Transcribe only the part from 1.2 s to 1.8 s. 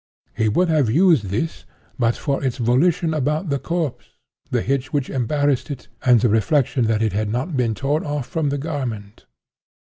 this,